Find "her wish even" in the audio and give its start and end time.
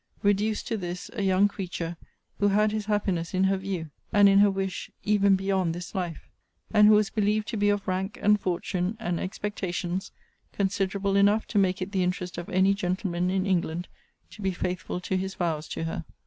4.39-5.35